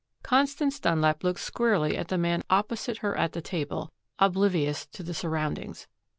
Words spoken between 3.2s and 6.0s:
the table, oblivious to the surroundings.